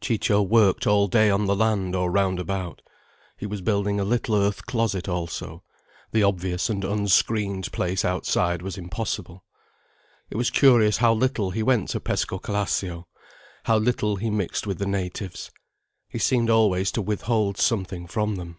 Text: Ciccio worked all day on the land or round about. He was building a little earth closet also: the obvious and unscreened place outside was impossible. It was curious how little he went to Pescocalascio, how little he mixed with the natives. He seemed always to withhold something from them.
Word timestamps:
Ciccio 0.00 0.42
worked 0.42 0.84
all 0.84 1.06
day 1.06 1.30
on 1.30 1.46
the 1.46 1.54
land 1.54 1.94
or 1.94 2.10
round 2.10 2.40
about. 2.40 2.82
He 3.36 3.46
was 3.46 3.60
building 3.60 4.00
a 4.00 4.04
little 4.04 4.34
earth 4.34 4.66
closet 4.66 5.08
also: 5.08 5.62
the 6.10 6.24
obvious 6.24 6.68
and 6.68 6.82
unscreened 6.84 7.70
place 7.70 8.04
outside 8.04 8.62
was 8.62 8.76
impossible. 8.76 9.44
It 10.28 10.36
was 10.36 10.50
curious 10.50 10.96
how 10.96 11.14
little 11.14 11.52
he 11.52 11.62
went 11.62 11.90
to 11.90 12.00
Pescocalascio, 12.00 13.06
how 13.66 13.76
little 13.78 14.16
he 14.16 14.28
mixed 14.28 14.66
with 14.66 14.78
the 14.78 14.86
natives. 14.86 15.52
He 16.08 16.18
seemed 16.18 16.50
always 16.50 16.90
to 16.90 17.00
withhold 17.00 17.56
something 17.56 18.08
from 18.08 18.34
them. 18.34 18.58